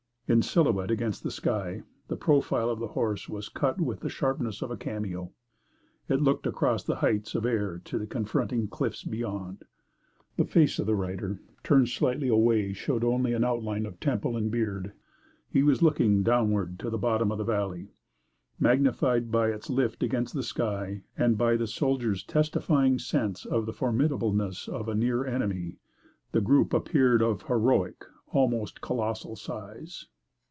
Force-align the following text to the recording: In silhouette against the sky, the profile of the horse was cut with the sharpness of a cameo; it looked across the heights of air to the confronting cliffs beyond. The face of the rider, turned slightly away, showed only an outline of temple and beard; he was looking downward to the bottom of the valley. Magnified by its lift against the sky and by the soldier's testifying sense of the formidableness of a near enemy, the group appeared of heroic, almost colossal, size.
In 0.33 0.41
silhouette 0.41 0.89
against 0.91 1.23
the 1.23 1.29
sky, 1.29 1.83
the 2.07 2.15
profile 2.15 2.69
of 2.69 2.79
the 2.79 2.87
horse 2.95 3.27
was 3.27 3.49
cut 3.49 3.81
with 3.81 3.99
the 3.99 4.07
sharpness 4.07 4.61
of 4.61 4.71
a 4.71 4.77
cameo; 4.77 5.33
it 6.07 6.21
looked 6.21 6.47
across 6.47 6.85
the 6.85 6.95
heights 6.95 7.35
of 7.35 7.45
air 7.45 7.81
to 7.83 7.99
the 7.99 8.07
confronting 8.07 8.69
cliffs 8.69 9.03
beyond. 9.03 9.65
The 10.37 10.45
face 10.45 10.79
of 10.79 10.85
the 10.85 10.95
rider, 10.95 11.41
turned 11.65 11.89
slightly 11.89 12.29
away, 12.29 12.71
showed 12.71 13.03
only 13.03 13.33
an 13.33 13.43
outline 13.43 13.85
of 13.85 13.99
temple 13.99 14.37
and 14.37 14.49
beard; 14.49 14.93
he 15.49 15.63
was 15.63 15.81
looking 15.81 16.23
downward 16.23 16.79
to 16.79 16.89
the 16.89 16.97
bottom 16.97 17.29
of 17.29 17.37
the 17.37 17.43
valley. 17.43 17.89
Magnified 18.57 19.31
by 19.31 19.49
its 19.49 19.69
lift 19.69 20.01
against 20.01 20.33
the 20.33 20.43
sky 20.43 21.03
and 21.17 21.37
by 21.37 21.57
the 21.57 21.67
soldier's 21.67 22.23
testifying 22.23 22.99
sense 22.99 23.43
of 23.45 23.65
the 23.65 23.73
formidableness 23.73 24.69
of 24.69 24.87
a 24.87 24.95
near 24.95 25.25
enemy, 25.25 25.79
the 26.31 26.39
group 26.39 26.73
appeared 26.73 27.21
of 27.21 27.41
heroic, 27.41 28.05
almost 28.27 28.79
colossal, 28.79 29.35
size. 29.35 30.07